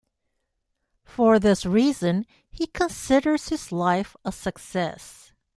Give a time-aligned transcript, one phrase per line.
[1.03, 5.31] For this reason he considers his life a success.